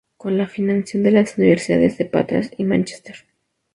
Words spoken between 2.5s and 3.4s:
y Mánchester.